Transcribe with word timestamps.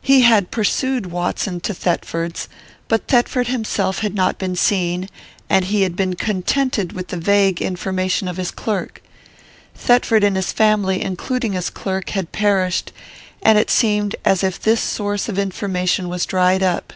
He 0.00 0.22
had 0.22 0.50
pursued 0.50 1.12
Watson 1.12 1.60
to 1.60 1.72
Thetford's; 1.72 2.48
but 2.88 3.06
Thetford 3.06 3.46
himself 3.46 4.00
had 4.00 4.16
not 4.16 4.36
been 4.36 4.56
seen, 4.56 5.08
and 5.48 5.64
he 5.66 5.82
had 5.82 5.94
been 5.94 6.14
contented 6.16 6.92
with 6.92 7.06
the 7.06 7.16
vague 7.16 7.62
information 7.62 8.26
of 8.26 8.36
his 8.36 8.50
clerk. 8.50 9.00
Thetford 9.76 10.24
and 10.24 10.34
his 10.34 10.50
family, 10.50 11.00
including 11.00 11.52
his 11.52 11.70
clerk, 11.70 12.08
had 12.10 12.32
perished, 12.32 12.92
and 13.42 13.56
it 13.58 13.70
seemed 13.70 14.16
as 14.24 14.42
if 14.42 14.58
this 14.60 14.80
source 14.80 15.28
of 15.28 15.38
information 15.38 16.08
was 16.08 16.26
dried 16.26 16.64
up. 16.64 16.92